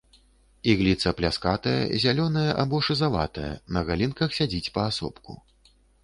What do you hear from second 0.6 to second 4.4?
Ігліца пляскатая, зялёная або шызаватая, на галінках